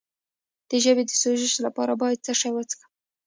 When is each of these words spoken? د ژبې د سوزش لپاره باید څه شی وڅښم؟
د 0.69 0.71
ژبې 0.83 1.03
د 1.07 1.11
سوزش 1.21 1.53
لپاره 1.65 1.93
باید 2.01 2.23
څه 2.25 2.33
شی 2.39 2.51
وڅښم؟ 2.53 2.91